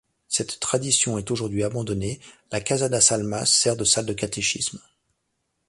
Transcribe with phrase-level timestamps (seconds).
[0.27, 2.19] Cette tradition est aujourd’hui abandonnée,
[2.51, 4.79] la Casa das Almas sert de salle de catéchisme.